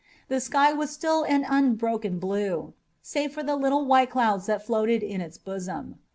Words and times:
The 0.29 0.39
sky 0.39 0.73
was 0.73 0.89
still 0.89 1.21
an 1.25 1.45
unbroken 1.47 2.17
blue, 2.17 2.73
save 3.03 3.33
for 3.35 3.43
the 3.43 3.55
little 3.55 3.85
white 3.85 4.09
clouds 4.09 4.47
that 4.47 4.65
floated 4.65 5.03
in 5.03 5.21
its 5.21 5.37
bosom. 5.37 5.99